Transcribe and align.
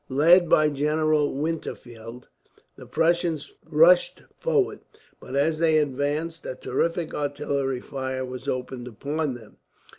Led 0.09 0.49
by 0.49 0.71
General 0.71 1.31
Winterfeld, 1.31 2.23
the 2.75 2.87
Prussians 2.87 3.53
rushed 3.69 4.23
forward; 4.39 4.79
but 5.19 5.35
as 5.35 5.59
they 5.59 5.77
advanced, 5.77 6.43
a 6.47 6.55
terrific 6.55 7.13
artillery 7.13 7.81
fire 7.81 8.25
was 8.25 8.47
opened 8.47 8.87
upon 8.87 9.35
them. 9.35 9.57